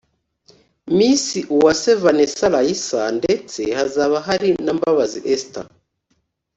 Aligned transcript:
Miss 0.97 1.25
Uwase 1.55 1.91
Vanessa 2.03 2.47
Raissa 2.55 3.01
ndetse 3.19 3.61
hazaba 3.77 4.17
hari 4.27 4.49
na 4.65 4.71
Mbabazi 4.77 5.19
Esther 5.33 5.65